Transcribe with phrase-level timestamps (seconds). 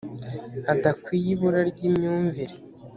[0.73, 2.55] adakwiye ibura ry imyumvire